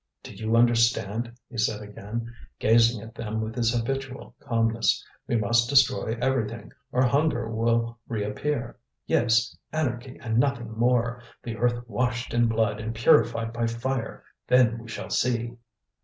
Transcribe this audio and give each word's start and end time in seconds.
"Do 0.23 0.33
you 0.33 0.55
understand?" 0.55 1.31
he 1.47 1.59
said 1.59 1.79
again, 1.83 2.33
gazing 2.57 3.03
at 3.03 3.13
them 3.13 3.39
with 3.39 3.53
his 3.53 3.71
habitual 3.71 4.33
calmness; 4.39 5.05
"we 5.27 5.35
must 5.35 5.69
destroy 5.69 6.17
everything, 6.19 6.71
or 6.91 7.03
hunger 7.03 7.51
will 7.51 7.99
reappear. 8.07 8.79
Yes, 9.05 9.55
anarchy 9.71 10.17
and 10.19 10.39
nothing 10.39 10.71
more; 10.71 11.21
the 11.43 11.55
earth 11.55 11.87
washed 11.87 12.33
in 12.33 12.47
blood 12.47 12.79
and 12.79 12.95
purified 12.95 13.53
by 13.53 13.67
fire! 13.67 14.23
Then 14.47 14.79
we 14.79 14.87
shall 14.87 15.11
see!" 15.11 15.55